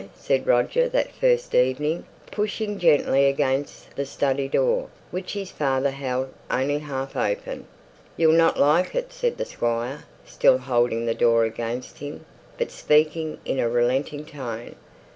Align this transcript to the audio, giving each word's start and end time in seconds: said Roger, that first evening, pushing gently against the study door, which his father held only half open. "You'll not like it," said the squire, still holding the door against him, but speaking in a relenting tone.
said 0.15 0.47
Roger, 0.47 0.89
that 0.89 1.11
first 1.11 1.53
evening, 1.53 2.05
pushing 2.31 2.79
gently 2.79 3.27
against 3.27 3.95
the 3.95 4.03
study 4.03 4.47
door, 4.47 4.87
which 5.11 5.33
his 5.33 5.51
father 5.51 5.91
held 5.91 6.33
only 6.49 6.79
half 6.79 7.15
open. 7.15 7.67
"You'll 8.17 8.31
not 8.33 8.59
like 8.59 8.95
it," 8.95 9.13
said 9.13 9.37
the 9.37 9.45
squire, 9.45 10.05
still 10.25 10.57
holding 10.57 11.05
the 11.05 11.13
door 11.13 11.43
against 11.45 11.99
him, 11.99 12.25
but 12.57 12.71
speaking 12.71 13.37
in 13.45 13.59
a 13.59 13.69
relenting 13.69 14.25
tone. 14.25 14.75